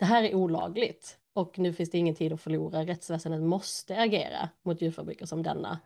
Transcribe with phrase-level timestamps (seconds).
[0.00, 2.84] det här är olagligt och nu finns det ingen tid att förlora.
[2.84, 5.78] Rättsväsendet måste agera mot djurfabriker som denna.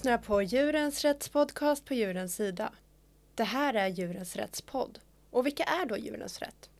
[0.00, 2.72] Lyssnar på Djurens rättspodcast på Djurens sida.
[3.34, 4.98] Det här är Djurens rättspodd.
[5.30, 6.70] Och vilka är då Djurens rätt?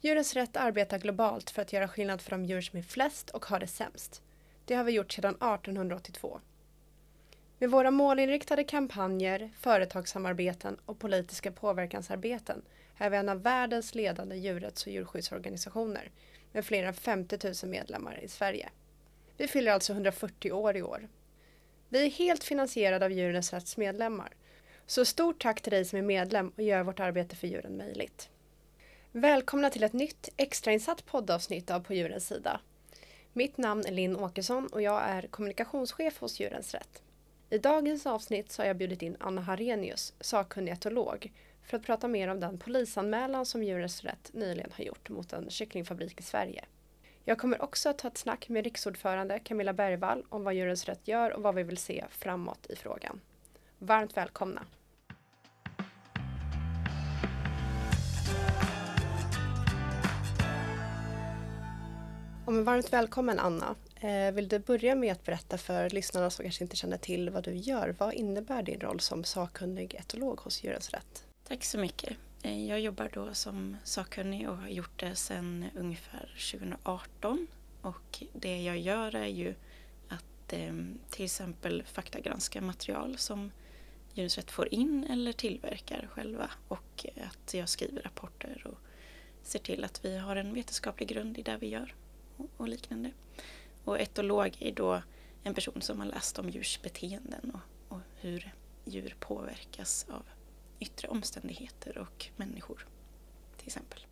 [0.00, 3.44] Djurens rätt arbetar globalt för att göra skillnad för de djur som är flest och
[3.44, 4.22] har det sämst.
[4.64, 6.40] Det har vi gjort sedan 1882.
[7.58, 12.62] Med våra målinriktade kampanjer, företagssamarbeten och politiska påverkansarbeten
[12.98, 16.10] är vi en av världens ledande djurrätts och djurskyddsorganisationer
[16.52, 18.70] med fler än 50 000 medlemmar i Sverige.
[19.36, 21.08] Vi fyller alltså 140 år i år
[21.92, 24.32] vi är helt finansierade av Djurens Rätts medlemmar.
[24.86, 28.28] Så stort tack till dig som är medlem och gör vårt arbete för djuren möjligt.
[29.12, 32.60] Välkomna till ett nytt extrainsatt poddavsnitt av På djurens sida.
[33.32, 37.02] Mitt namn är Linn Åkesson och jag är kommunikationschef hos Djurens Rätt.
[37.50, 41.32] I dagens avsnitt så har jag bjudit in Anna Harenius, sakkunnig etolog,
[41.64, 45.50] för att prata mer om den polisanmälan som Djurens Rätt nyligen har gjort mot en
[45.50, 46.64] kycklingfabrik i Sverige.
[47.24, 51.08] Jag kommer också att ta ett snack med riksordförande Camilla Bergvall om vad Djurens Rätt
[51.08, 53.20] gör och vad vi vill se framåt i frågan.
[53.78, 54.62] Varmt välkomna!
[62.46, 63.74] Och varmt välkommen Anna.
[63.96, 67.44] Eh, vill du börja med att berätta för lyssnarna som kanske inte känner till vad
[67.44, 67.94] du gör.
[67.98, 71.24] Vad innebär din roll som sakkunnig etolog hos Djurens Rätt?
[71.48, 72.16] Tack så mycket.
[72.42, 77.46] Eh, jag jobbar då som sakkunnig och har gjort det sedan ungefär 2018.
[77.80, 79.54] Och det jag gör är ju
[80.08, 80.74] att eh,
[81.10, 83.50] till exempel faktagranska material som
[84.14, 88.78] Djurens får in eller tillverkar själva och att jag skriver rapporter och
[89.42, 91.94] ser till att vi har en vetenskaplig grund i det vi gör
[92.56, 93.10] och, liknande.
[93.84, 95.02] Och etolog är då
[95.42, 98.54] en person som har läst om djurs beteenden och, och hur
[98.84, 100.22] djur påverkas av
[100.80, 102.86] yttre omständigheter och människor
[103.56, 104.06] till exempel.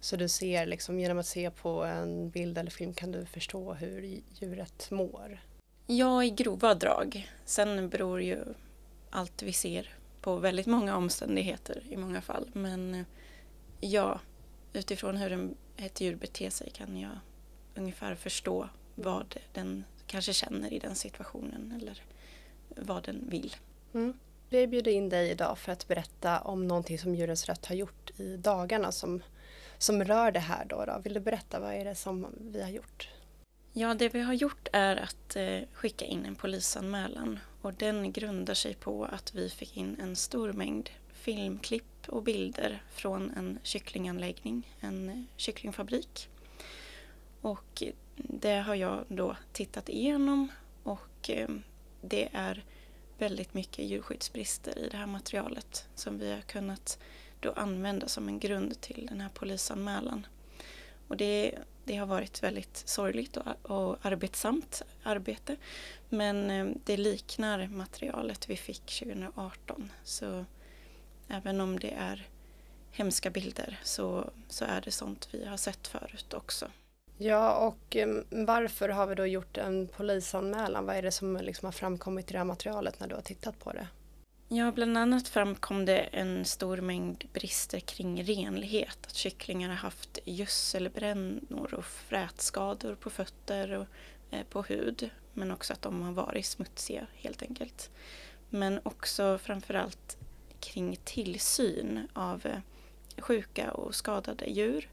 [0.00, 3.74] Så du ser liksom genom att se på en bild eller film kan du förstå
[3.74, 5.40] hur djuret mår?
[5.86, 7.30] Ja, i grova drag.
[7.44, 8.44] Sen beror ju
[9.10, 12.50] allt vi ser på väldigt många omständigheter i många fall.
[12.52, 13.04] Men
[13.80, 14.20] ja,
[14.72, 17.18] utifrån hur ett djur beter sig kan jag
[17.74, 22.02] ungefär förstå vad den kanske känner i den situationen eller
[22.76, 23.56] vad den vill.
[23.94, 24.14] Mm.
[24.52, 28.20] Vi bjuder in dig idag för att berätta om någonting som Djurens Rätt har gjort
[28.20, 29.22] i dagarna som,
[29.78, 30.64] som rör det här.
[30.64, 31.00] Då, då.
[31.04, 33.08] Vill du berätta vad är det som vi har gjort?
[33.72, 38.54] Ja, det vi har gjort är att eh, skicka in en polisanmälan och den grundar
[38.54, 44.76] sig på att vi fick in en stor mängd filmklipp och bilder från en kycklinganläggning,
[44.80, 46.28] en eh, kycklingfabrik.
[47.40, 47.82] Och
[48.16, 50.48] det har jag då tittat igenom
[50.82, 51.48] och eh,
[52.00, 52.64] det är
[53.20, 56.98] väldigt mycket djurskyddsbrister i det här materialet som vi har kunnat
[57.40, 60.26] då använda som en grund till den här polisanmälan.
[61.08, 61.54] Och det,
[61.84, 65.56] det har varit väldigt sorgligt och, och arbetsamt arbete
[66.08, 70.44] men eh, det liknar materialet vi fick 2018 så
[71.28, 72.28] även om det är
[72.90, 76.66] hemska bilder så, så är det sånt vi har sett förut också.
[77.22, 80.86] Ja, och ehm, varför har vi då gjort en polisanmälan?
[80.86, 83.58] Vad är det som liksom har framkommit i det här materialet när du har tittat
[83.58, 83.86] på det?
[84.48, 88.98] Ja, bland annat framkom det en stor mängd brister kring renlighet.
[89.06, 93.86] Att kycklingar har haft gödselbrännor och frätskador på fötter och
[94.30, 95.10] eh, på hud.
[95.32, 97.90] Men också att de har varit smutsiga helt enkelt.
[98.50, 100.16] Men också framförallt
[100.60, 102.58] kring tillsyn av eh,
[103.18, 104.88] sjuka och skadade djur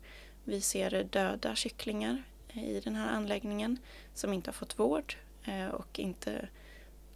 [0.47, 3.77] vi ser döda kycklingar i den här anläggningen
[4.13, 6.47] som inte har fått vård eh, och inte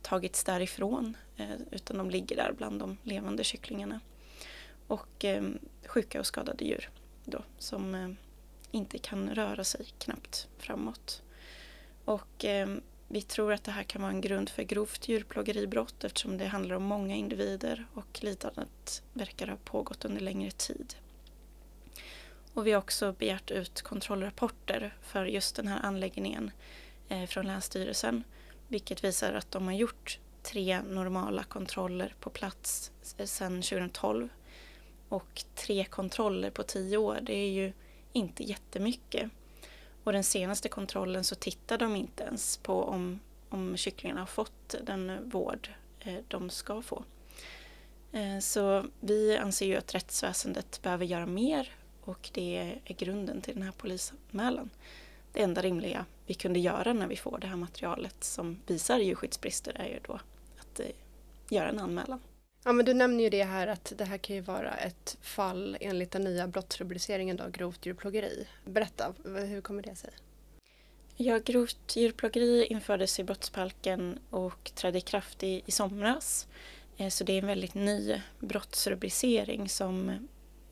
[0.01, 3.99] tagits därifrån eh, utan de ligger där bland de levande kycklingarna.
[4.87, 5.43] Och eh,
[5.85, 6.89] sjuka och skadade djur
[7.25, 8.15] då, som
[8.71, 11.21] inte kan röra sig knappt framåt.
[12.05, 12.45] Och
[13.07, 16.75] vi tror att det här kan vara en grund för grovt djurplågeribrott eftersom det handlar
[16.75, 20.95] om många individer och lidandet verkar ha pågått under längre tid.
[22.53, 26.51] Och vi har också begärt ut kontrollrapporter för just den här anläggningen
[27.09, 28.23] eh, från Länsstyrelsen.
[28.67, 34.29] Vilket visar att de har gjort tre normala kontroller på plats eh, sedan 2012.
[35.09, 37.73] Och tre kontroller på tio år, det är ju
[38.13, 39.29] inte jättemycket.
[40.03, 43.19] Och den senaste kontrollen så tittar de inte ens på om,
[43.49, 45.69] om kycklingarna har fått den vård
[45.99, 47.03] eh, de ska få.
[48.11, 53.53] Eh, så vi anser ju att rättsväsendet behöver göra mer och det är grunden till
[53.53, 54.69] den här polisanmälan.
[55.33, 59.73] Det enda rimliga vi kunde göra när vi får det här materialet som visar djurskyddsbrister
[59.75, 60.19] är ju då
[60.59, 60.85] att eh,
[61.49, 62.19] göra en anmälan.
[62.63, 65.77] Ja, men du nämner ju det här att det här kan ju vara ett fall
[65.81, 68.47] enligt den nya brottsrubriceringen då, grovt djurplågeri.
[68.65, 70.11] Berätta, hur kommer det sig?
[71.15, 76.47] Ja, grovt djurplågeri infördes i brottsbalken och trädde i kraft i, i somras.
[76.97, 80.11] Eh, så det är en väldigt ny brottsrubricering som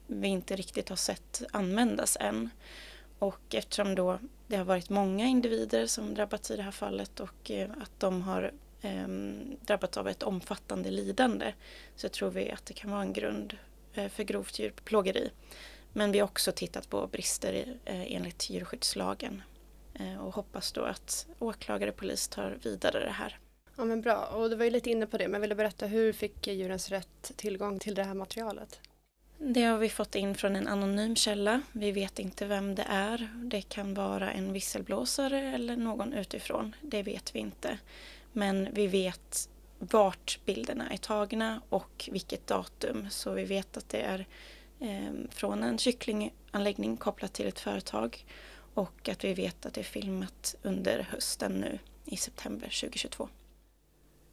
[0.10, 2.50] vi inte riktigt har sett användas än.
[3.20, 7.52] Och eftersom då det har varit många individer som drabbats i det här fallet och
[7.52, 9.08] eh, att de har eh,
[9.62, 11.54] drabbats av ett omfattande lidande
[11.96, 13.58] så tror vi att det kan vara en grund
[13.94, 15.32] eh, för grovt djurplågeri.
[15.94, 19.42] Men vi har också tittat på brister i, eh, enligt djurskyddslagen
[19.94, 23.40] eh, och hoppas då att åklagare och polis tar vidare det här.
[23.78, 25.86] Ja men bra, och du var ju lite inne på det men vill du berätta
[25.86, 28.80] hur fick Djurens Rätt tillgång till det här materialet?
[29.42, 31.62] Det har vi fått in från en anonym källa.
[31.72, 33.30] Vi vet inte vem det är.
[33.36, 36.76] Det kan vara en visselblåsare eller någon utifrån.
[36.82, 37.78] Det vet vi inte.
[38.32, 39.50] Men vi vet
[39.80, 43.08] vart bilderna är tagna och vilket datum.
[43.10, 44.26] Så vi vet att det är
[44.80, 48.26] ehm, från en kycklinganläggning kopplat till ett företag
[48.74, 53.30] och att vi vet att det är filmat under hösten nu i september 2022.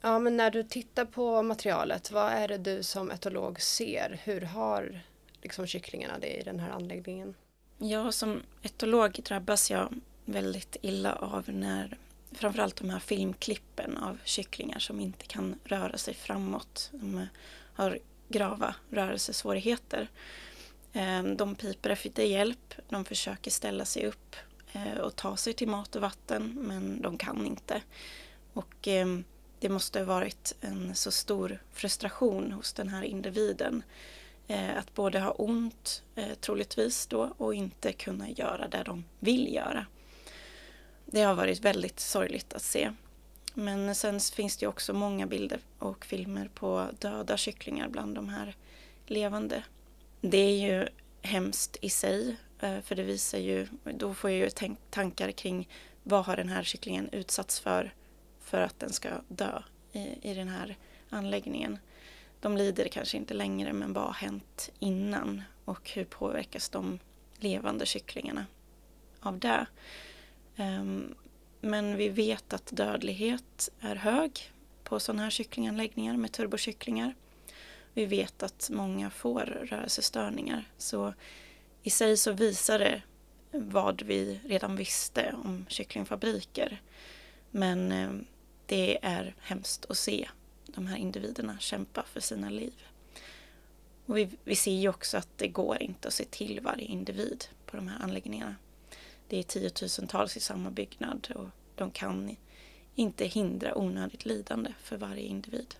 [0.06, 4.20] Ja, men när du tittar på materialet, vad är det du som etolog ser?
[4.24, 5.00] Hur har
[5.42, 7.34] liksom kycklingarna det i den här anläggningen?
[7.78, 9.94] Ja, som etolog drabbas jag
[10.24, 11.98] väldigt illa av när
[12.32, 16.90] framförallt de här filmklippen av kycklingar som inte kan röra sig framåt.
[16.92, 17.26] De
[17.74, 17.98] har
[18.28, 20.08] grava rörelsesvårigheter.
[20.92, 24.36] Ehm, de piper efter hjälp, de försöker ställa sig upp
[24.72, 27.82] eh, och ta sig till mat och vatten men de kan inte.
[28.52, 29.24] Och ehm,
[29.58, 33.82] det måste ha varit en så stor frustration hos den här individen.
[34.48, 39.54] Eh, att både ha ont, eh, troligtvis då, och inte kunna göra det de vill
[39.54, 39.86] göra.
[41.06, 42.92] Det har varit väldigt sorgligt att se.
[43.54, 48.56] Men sen finns det också många bilder och filmer på döda kycklingar bland de här
[49.06, 49.62] levande.
[50.20, 50.88] Det är ju
[51.22, 55.68] hemskt i sig, eh, för det visar ju, då får jag ju tankar kring
[56.02, 57.92] vad har den här kycklingen utsatts för
[58.46, 59.62] för att den ska dö
[59.92, 60.76] i, i den här
[61.10, 61.78] anläggningen.
[62.40, 66.98] De lider kanske inte längre men vad har hänt innan och hur påverkas de
[67.38, 68.46] levande kycklingarna
[69.20, 69.66] av det?
[70.56, 71.14] Um,
[71.60, 74.52] men vi vet att dödlighet är hög
[74.84, 77.14] på sådana här kycklinganläggningar med turbokycklingar.
[77.94, 79.40] Vi vet att många får
[79.70, 81.14] rörelsestörningar så
[81.82, 83.02] i sig så visar det
[83.50, 86.82] vad vi redan visste om kycklingfabriker.
[87.50, 88.24] Men ehm,
[88.66, 90.28] det är hemskt att se
[90.66, 92.74] de här individerna kämpa för sina liv.
[94.06, 97.44] Och vi, vi ser ju också att det går inte att se till varje individ
[97.66, 98.56] på de här anläggningarna.
[99.28, 102.36] Det är tiotusentals i samma byggnad och de kan
[102.94, 105.74] inte hindra onödigt lidande för varje individ.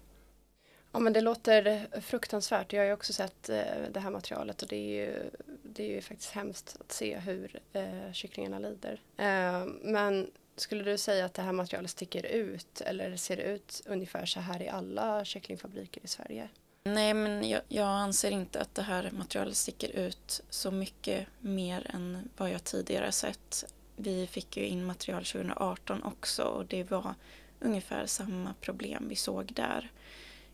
[0.93, 2.73] Ja men det låter fruktansvärt.
[2.73, 5.31] Jag har ju också sett eh, det här materialet och det är ju,
[5.63, 9.01] det är ju faktiskt hemskt att se hur eh, kycklingarna lider.
[9.17, 13.83] Eh, men skulle du säga att det här materialet sticker ut eller ser det ut
[13.87, 16.49] ungefär så här i alla kycklingfabriker i Sverige?
[16.85, 21.91] Nej, men jag, jag, anser inte att det här materialet sticker ut så mycket mer
[21.95, 23.65] än vad jag tidigare sett.
[23.97, 27.15] Vi fick ju in material 2018 också och det var
[27.61, 29.91] ungefär samma problem vi såg där.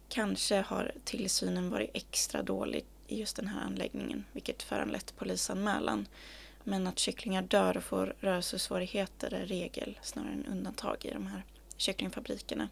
[0.09, 6.07] Kanske har tillsynen varit extra dålig i just den här anläggningen, vilket föranlett polisanmälan.
[6.65, 11.43] Men att kycklingar dör och får rörelsesvårigheter är regel snarare än undantag i de här
[11.77, 12.69] kycklingfabrikerna.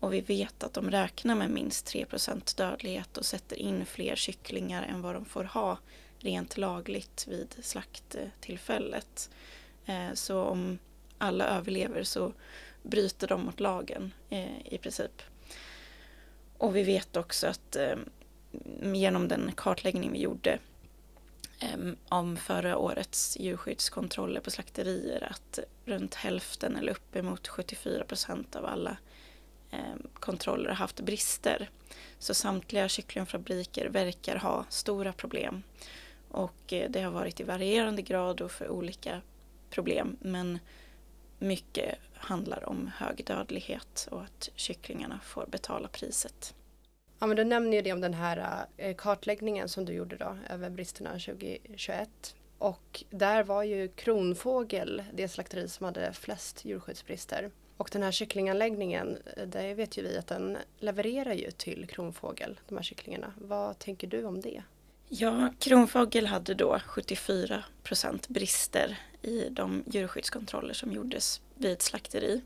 [0.00, 4.82] Och vi vet att de räknar med minst 3% dödlighet och sätter in fler kycklingar
[4.82, 5.78] än vad de får ha
[6.18, 9.30] rent lagligt vid slakttillfället.
[9.86, 10.78] Eh, så om
[11.18, 12.32] alla överlever så
[12.82, 15.22] bryter de mot lagen eh, i princip.
[16.58, 17.96] Och vi vet också att eh,
[18.82, 20.58] genom den kartläggning vi gjorde
[21.64, 28.66] Ehm, om förra årets djurskyddskontroller på slakterier att runt hälften eller uppemot 74 procent av
[28.66, 28.96] alla
[29.70, 31.70] ehm, kontroller har haft brister.
[32.18, 35.62] Så samtliga kycklingfabriker verkar ha stora problem.
[36.30, 39.20] Och eh, det har varit i varierande grad och för olika
[39.70, 40.16] problem.
[40.20, 40.58] Men
[41.38, 46.54] mycket handlar om hög dödlighet och att kycklingarna får betala priset.
[47.24, 50.36] Ja, men du nämner ju det om den här eh, kartläggningen som du gjorde då
[50.50, 52.34] över bristerna 2021.
[52.58, 57.50] Och där var ju Kronfågel det slakteri som hade flest djurskyddsbrister.
[57.76, 62.60] Och den här kycklinganläggningen, eh, det vet ju vi att den levererar ju till Kronfågel,
[62.68, 63.32] de här kycklingarna.
[63.36, 64.62] Vad tänker du om det?
[65.08, 72.42] Ja, Kronfågel hade då 74 procent brister i de djurskyddskontroller som gjordes vid ett slakteri.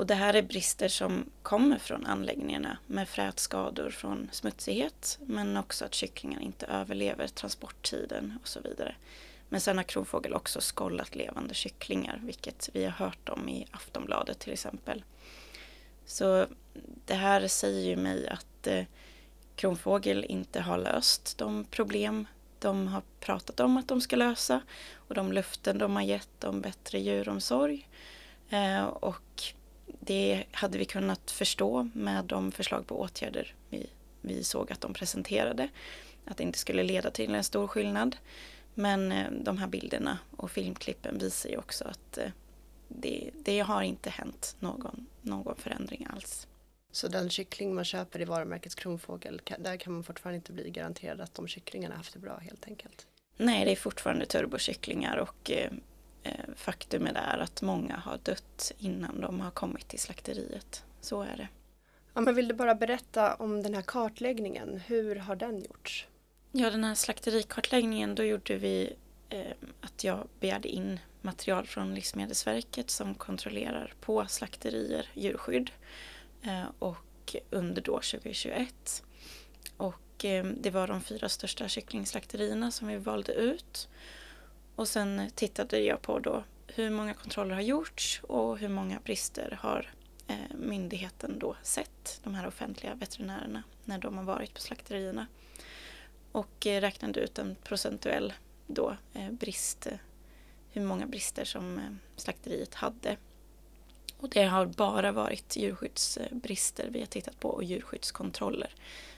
[0.00, 5.84] Och det här är brister som kommer från anläggningarna med frätskador från smutsighet men också
[5.84, 8.94] att kycklingar inte överlever transporttiden och så vidare.
[9.48, 14.38] Men sen har Kronfågel också skollat levande kycklingar vilket vi har hört om i Aftonbladet
[14.38, 15.04] till exempel.
[16.06, 16.46] Så
[17.06, 18.84] det här säger ju mig att eh,
[19.56, 22.26] Kronfågel inte har löst de problem
[22.58, 24.60] de har pratat om att de ska lösa
[24.94, 27.88] och de löften de har gett om bättre djuromsorg.
[28.50, 29.54] Eh, och
[30.00, 33.86] det hade vi kunnat förstå med de förslag på åtgärder vi,
[34.20, 35.68] vi såg att de presenterade.
[36.24, 38.16] Att det inte skulle leda till en stor skillnad.
[38.74, 42.30] Men eh, de här bilderna och filmklippen visar ju också att eh,
[42.88, 46.46] det, det har inte hänt någon, någon förändring alls.
[46.92, 51.20] Så den kyckling man köper i varumärket Kronfågel, där kan man fortfarande inte bli garanterad
[51.20, 53.06] att de kycklingarna haft det bra helt enkelt?
[53.36, 55.50] Nej, det är fortfarande turbokycklingar och
[56.22, 60.84] eh, faktum är att många har dött innan de har kommit till slakteriet.
[61.00, 61.48] Så är det.
[62.14, 64.80] Ja, men vill du bara berätta om den här kartläggningen?
[64.86, 66.06] Hur har den gjorts?
[66.52, 68.92] Ja, den här slakterikartläggningen, då gjorde vi
[69.28, 75.70] eh, att jag begärde in material från Livsmedelsverket som kontrollerar på slakterier djurskydd.
[76.42, 79.02] Eh, och under då 2021.
[79.76, 83.88] Och eh, det var de fyra största kycklingslakterierna som vi valde ut.
[84.80, 89.58] Och sen tittade jag på då hur många kontroller har gjorts och hur många brister
[89.60, 89.90] har
[90.26, 95.26] eh, myndigheten då sett, de här offentliga veterinärerna, när de har varit på slakterierna.
[96.32, 98.32] Och eh, räknade ut en procentuell
[98.66, 99.86] då eh, brist,
[100.70, 103.16] hur många brister som slakteriet hade
[104.18, 108.74] och det har bara varit djurskyddsbrister vi har tittat på och djurskyddskontroller.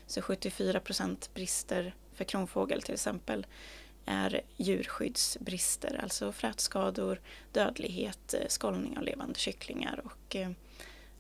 [0.07, 3.47] Så 74 procent brister för kronfågel till exempel
[4.07, 7.21] är djurskyddsbrister, alltså frätskador,
[7.53, 10.51] dödlighet, skållning av levande kycklingar och eh,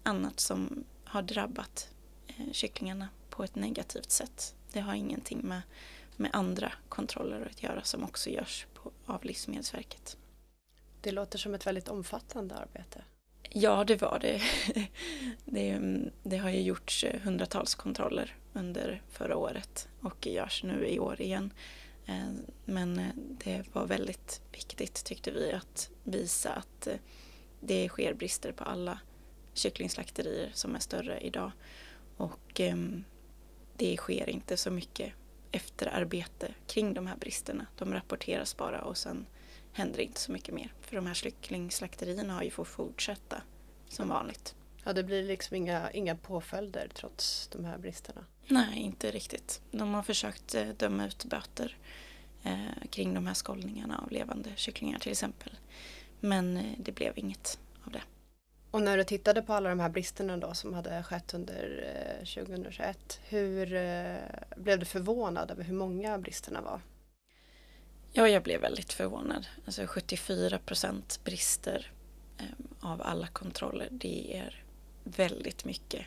[0.02, 1.88] annat som har drabbat
[2.26, 4.54] eh, kycklingarna på ett negativt sätt.
[4.72, 5.62] Det har ingenting med,
[6.16, 10.16] med andra kontroller att göra som också görs på, av Livsmedelsverket.
[11.00, 13.04] Det låter som ett väldigt omfattande arbete.
[13.50, 14.42] Ja, det var det.
[15.44, 15.80] det.
[16.22, 16.36] det.
[16.36, 21.52] har ju gjorts hundratals kontroller under förra året och görs nu i år igen.
[22.06, 22.32] Eh,
[22.64, 26.96] men eh, det var väldigt viktigt tyckte vi att visa att eh,
[27.60, 29.00] det sker brister på alla
[29.54, 31.52] kycklingslakterier som är större idag.
[32.16, 33.04] Och ehm,
[33.76, 35.12] det sker inte så mycket
[35.52, 37.66] efterarbete kring de här bristerna.
[37.78, 39.26] De rapporteras bara och sen
[39.72, 40.72] händer inte så mycket mer.
[40.80, 43.42] För de här kycklingslakterierna har ju fått fortsätta
[43.88, 44.54] som vanligt.
[44.84, 48.24] Ja, det blir liksom inga, inga påföljder trots de här bristerna?
[48.46, 49.60] Nej, inte riktigt.
[49.70, 51.76] De har försökt eh, döma ut böter
[52.42, 55.58] eh, kring de här skållningarna av levande kycklingar till exempel.
[56.20, 58.02] Men eh, det blev inget av det.
[58.70, 61.84] Och när du tittade på alla de här bristerna då som hade skett under
[62.20, 63.66] eh, 2021, hur
[64.56, 66.80] blev du förvånad över hur många bristerna var?
[68.12, 69.46] Ja, jag blev väldigt förvånad.
[69.66, 71.92] Alltså 74 procent brister
[72.80, 74.64] av alla kontroller, det är
[75.04, 76.06] väldigt mycket.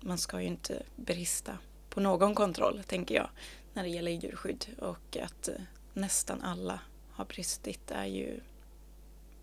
[0.00, 1.58] Man ska ju inte brista
[1.90, 3.28] på någon kontroll, tänker jag,
[3.72, 4.66] när det gäller djurskydd.
[4.78, 5.54] Och att eh,
[5.92, 6.80] nästan alla
[7.12, 8.40] har bristit är ju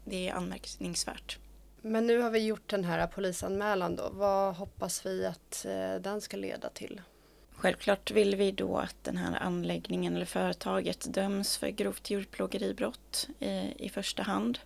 [0.03, 1.39] det är anmärkningsvärt.
[1.81, 4.09] Men nu har vi gjort den här polisanmälan då.
[4.13, 7.01] Vad hoppas vi att eh, den ska leda till?
[7.55, 13.73] Självklart vill vi då att den här anläggningen eller företaget döms för grovt djurplågeribrott i,
[13.85, 14.65] i första hand eh,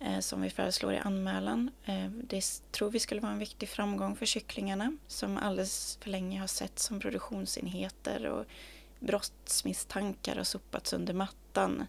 [0.00, 1.70] Eh, som vi föreslår i anmälan.
[1.84, 6.40] Eh, det tror vi skulle vara en viktig framgång för kycklingarna som alldeles för länge
[6.40, 8.46] har sett som produktionsenheter och
[9.00, 11.84] brottsmisstankar har sopats under mattan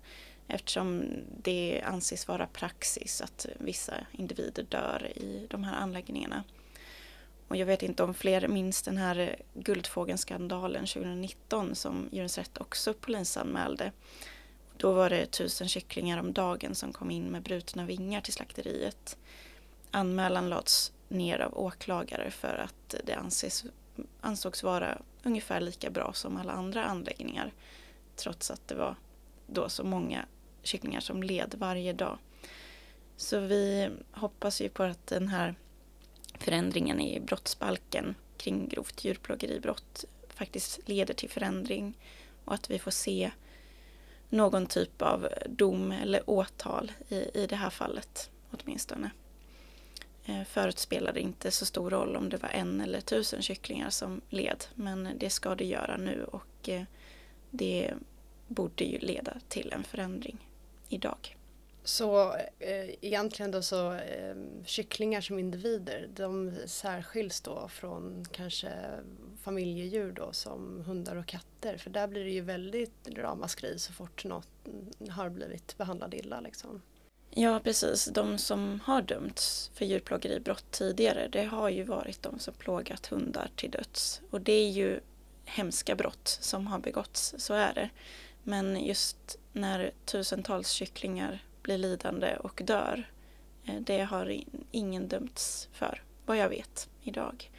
[0.47, 1.03] eftersom
[1.43, 6.43] det anses vara praxis att vissa individer dör i de här anläggningarna.
[7.47, 12.93] Och jag vet inte om fler minns den här Guldfågelskandalen 2019 som Djurens Rätt också
[12.93, 13.91] polisanmälde.
[14.77, 19.17] Då var det tusen kycklingar om dagen som kom in med brutna vingar till slakteriet.
[19.91, 23.65] Anmälan lades ner av åklagare för att det anses,
[24.21, 27.51] ansågs vara ungefär lika bra som alla andra anläggningar.
[28.15, 28.95] Trots att det var
[29.47, 30.25] då så många
[30.63, 32.17] kycklingar som led varje dag.
[33.17, 35.55] Så vi hoppas ju på att den här
[36.39, 41.97] förändringen i brottsbalken kring grovt djurplågeribrott faktiskt leder till förändring
[42.45, 43.31] och att vi får se
[44.29, 49.11] någon typ av dom eller åtal i, i det här fallet åtminstone.
[50.25, 53.89] Eh, Förut spelade det inte så stor roll om det var en eller tusen kycklingar
[53.89, 56.83] som led men det ska det göra nu och eh,
[57.49, 57.93] det
[58.47, 60.37] borde ju leda till en förändring
[60.89, 61.36] idag.
[61.87, 68.71] Så eh, egentligen då så eh, kycklingar som individer de särskiljs då från kanske
[69.41, 74.25] familjedjur då som hundar och katter för där blir det ju väldigt ramaskri så fort
[74.25, 74.47] något
[75.09, 76.81] har blivit behandlad illa liksom.
[77.29, 82.53] Ja precis, de som har dömts för djurplågeribrott tidigare det har ju varit de som
[82.53, 84.99] plågat hundar till döds och det är ju
[85.45, 87.89] hemska brott som har begåtts, så är det.
[88.43, 93.09] Men just när tusentals kycklingar blir lidande och dör,
[93.65, 97.51] eh, det har ingen dömts för, vad jag vet, idag.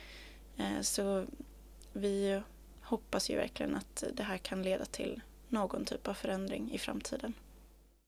[0.57, 1.27] Eh, så
[1.93, 2.43] vi
[2.83, 7.35] hoppas ju verkligen att det här kan leda till någon typ av förändring i framtiden.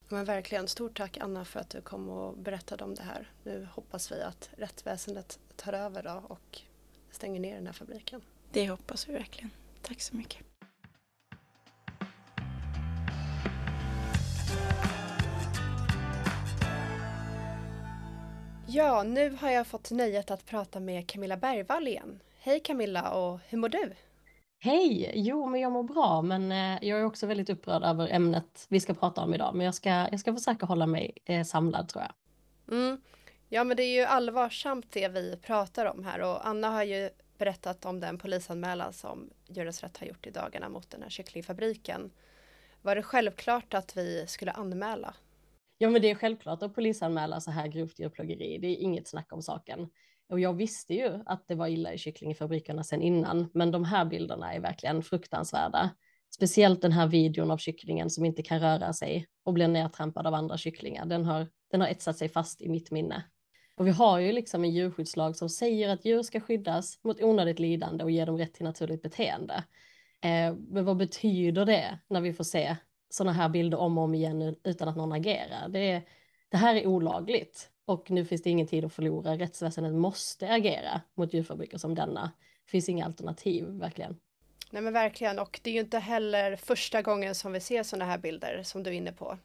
[0.08, 3.30] Men verkligen, stort tack Anna för att du kom och berättade om det här.
[3.44, 6.60] Nu hoppas vi att rättsväsendet tar över då och
[7.10, 8.20] stänger ner den här fabriken.
[8.52, 9.50] Det hoppas vi verkligen.
[9.82, 10.49] Tack så mycket.
[18.72, 22.20] Ja, nu har jag fått nöjet att prata med Camilla Bergvall igen.
[22.38, 23.92] Hej Camilla och hur mår du?
[24.58, 25.12] Hej!
[25.14, 28.80] Jo, men jag mår bra, men eh, jag är också väldigt upprörd över ämnet vi
[28.80, 29.54] ska prata om idag.
[29.54, 32.12] Men jag ska, jag ska försöka hålla mig eh, samlad tror jag.
[32.76, 33.00] Mm.
[33.48, 37.10] Ja, men det är ju allvarsamt det vi pratar om här och Anna har ju
[37.38, 42.10] berättat om den polisanmälan som Djurens Rätt har gjort i dagarna mot den här kycklingfabriken.
[42.82, 45.14] Var det självklart att vi skulle anmäla?
[45.82, 48.58] Ja, men det är självklart att polisanmäla så här grovt djurplågeri.
[48.58, 49.88] Det är inget snack om saken.
[50.28, 54.04] Och jag visste ju att det var illa i kycklingfabrikerna sedan innan, men de här
[54.04, 55.90] bilderna är verkligen fruktansvärda.
[56.34, 60.34] Speciellt den här videon av kycklingen som inte kan röra sig och blir nedtrampad av
[60.34, 61.06] andra kycklingar.
[61.06, 63.24] Den har, den har etsat sig fast i mitt minne.
[63.76, 67.58] Och vi har ju liksom en djurskyddslag som säger att djur ska skyddas mot onödigt
[67.58, 69.64] lidande och ge dem rätt till naturligt beteende.
[70.20, 72.76] Eh, men vad betyder det när vi får se
[73.10, 75.68] sådana här bilder om och om igen utan att någon agerar?
[75.68, 76.02] Det, är,
[76.48, 79.36] det här är olagligt och nu finns det ingen tid att förlora.
[79.36, 82.30] Rättsväsendet måste agera mot djurfabriker som denna.
[82.64, 84.16] Det finns inga alternativ, verkligen.
[84.70, 88.04] Nej men verkligen, och det är ju inte heller första gången som vi ser sådana
[88.04, 89.38] här bilder som du är inne på.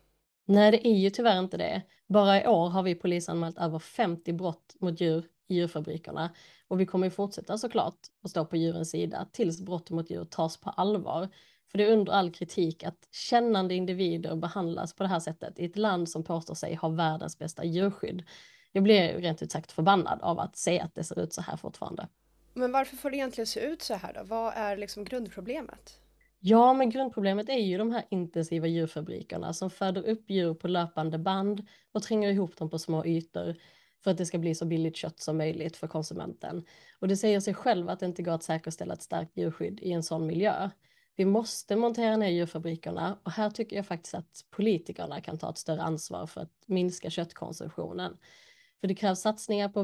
[0.45, 1.81] Nej, det är ju tyvärr inte det.
[2.07, 6.29] Bara i år har vi polisanmält över 50 brott mot djur i djurfabrikerna
[6.67, 10.25] och vi kommer ju fortsätta såklart att stå på djurens sida tills brott mot djur
[10.25, 11.29] tas på allvar.
[11.71, 15.65] För det är under all kritik att kännande individer behandlas på det här sättet i
[15.65, 18.23] ett land som påstår sig ha världens bästa djurskydd.
[18.71, 21.57] Jag blir rent ut sagt förbannad av att se att det ser ut så här
[21.57, 22.07] fortfarande.
[22.53, 24.23] Men varför får det egentligen se ut så här då?
[24.23, 25.99] Vad är liksom grundproblemet?
[26.39, 31.17] Ja, men grundproblemet är ju de här intensiva djurfabrikerna som föder upp djur på löpande
[31.17, 33.55] band och tränger ihop dem på små ytor
[34.03, 36.65] för att det ska bli så billigt kött som möjligt för konsumenten.
[36.99, 39.91] Och det säger sig själv att det inte går att säkerställa ett starkt djurskydd i
[39.91, 40.69] en sån miljö.
[41.15, 45.57] Vi måste montera ner djurfabrikerna och här tycker jag faktiskt att politikerna kan ta ett
[45.57, 48.17] större ansvar för att minska köttkonsumtionen.
[48.81, 49.83] För det krävs satsningar på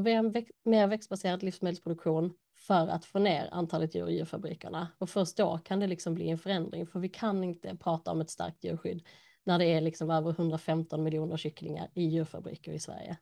[0.64, 4.88] mer växtbaserad livsmedelsproduktion för att få ner antalet djur i djurfabrikerna.
[4.98, 8.22] Och först då kan det liksom bli en förändring, för vi kan inte prata om
[8.22, 9.04] ett starkt djurskydd
[9.44, 13.18] när det är liksom över 115 miljoner kycklingar i djurfabriker i Sverige.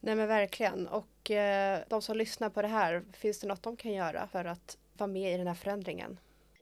[0.00, 0.86] Nej men verkligen.
[0.86, 4.44] Och eh, de som lyssnar på det här, finns det något de kan göra för
[4.44, 6.18] att vara med i den här förändringen?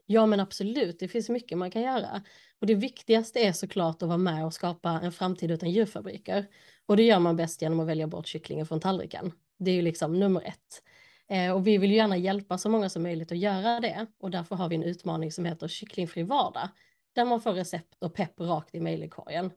[0.09, 2.21] Ja men absolut, det finns mycket man kan göra.
[2.61, 6.47] Och det viktigaste är såklart att vara med och skapa en framtid utan djurfabriker.
[6.85, 9.31] Och det gör man bäst genom att välja bort kycklingen från tallriken.
[9.59, 10.83] Det är ju liksom nummer ett.
[11.29, 14.07] Eh, och vi vill ju gärna hjälpa så många som möjligt att göra det.
[14.19, 16.69] Och därför har vi en utmaning som heter kycklingfri vardag.
[17.15, 19.51] Där man får recept och pepp rakt i mejlkorgen.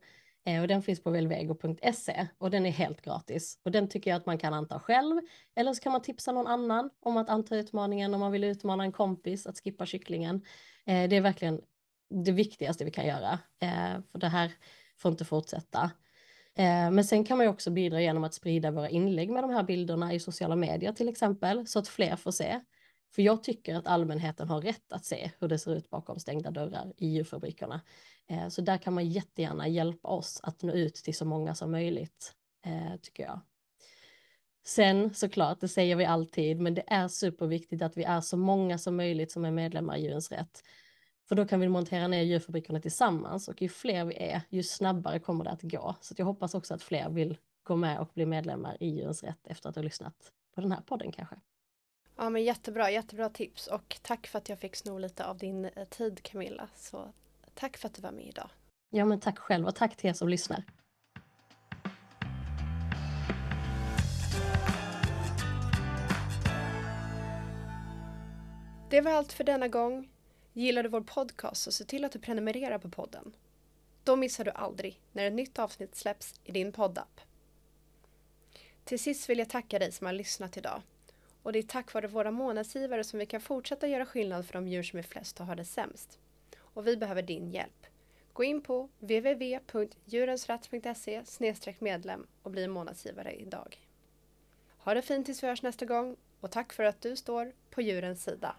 [0.46, 3.58] Eh, och den finns på velvego.se och den är helt gratis.
[3.62, 5.20] Och den tycker jag att man kan anta själv.
[5.54, 8.84] Eller så kan man tipsa någon annan om att anta utmaningen om man vill utmana
[8.84, 10.42] en kompis att skippa kycklingen.
[10.86, 11.60] Eh, det är verkligen
[12.10, 13.38] det viktigaste vi kan göra.
[13.60, 14.52] Eh, för det här
[14.96, 15.90] får inte fortsätta.
[16.92, 19.62] Men sen kan man ju också bidra genom att sprida våra inlägg med de här
[19.62, 22.60] bilderna i sociala medier till exempel, så att fler får se.
[23.14, 26.50] För jag tycker att allmänheten har rätt att se hur det ser ut bakom stängda
[26.50, 27.80] dörrar i djurfabrikerna.
[28.26, 31.70] Eh, så där kan man jättegärna hjälpa oss att nå ut till så många som
[31.70, 33.40] möjligt, eh, tycker jag.
[34.64, 38.78] Sen såklart, det säger vi alltid, men det är superviktigt att vi är så många
[38.78, 40.62] som möjligt som är medlemmar i Djurens Rätt.
[41.28, 45.18] För då kan vi montera ner djurfabrikerna tillsammans och ju fler vi är, ju snabbare
[45.18, 45.96] kommer det att gå.
[46.00, 49.46] Så jag hoppas också att fler vill gå med och bli medlemmar i Djurens Rätt
[49.46, 51.36] efter att ha lyssnat på den här podden kanske.
[52.22, 55.64] Ja men jättebra, jättebra tips och tack för att jag fick sno lite av din
[55.64, 56.68] eh, tid Camilla.
[56.76, 57.12] Så
[57.54, 58.50] tack för att du var med idag.
[58.90, 60.64] Ja men tack själv och tack till er som lyssnar.
[68.90, 70.08] Det var allt för denna gång.
[70.52, 73.32] Gillar du vår podcast så se till att du prenumererar på podden.
[74.04, 77.20] Då missar du aldrig när ett nytt avsnitt släpps i din poddapp.
[78.84, 80.82] Till sist vill jag tacka dig som har lyssnat idag.
[81.42, 84.68] Och det är tack vare våra månadsgivare som vi kan fortsätta göra skillnad för de
[84.68, 86.18] djur som är flest och har det sämst.
[86.58, 87.86] Och vi behöver din hjälp.
[88.32, 91.22] Gå in på www.djurensrätt.se
[91.78, 93.76] medlem och bli månadsgivare idag.
[94.78, 97.82] Ha det fint tills vi hörs nästa gång och tack för att du står på
[97.82, 98.56] djurens sida.